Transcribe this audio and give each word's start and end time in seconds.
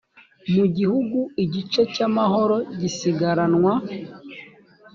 mu 0.53 0.65
gihugu 0.75 1.19
igice 1.43 1.81
cy 1.93 2.01
amahooro 2.07 2.55
gisigaranwa 2.79 3.73